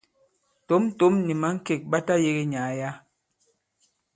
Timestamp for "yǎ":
2.79-2.91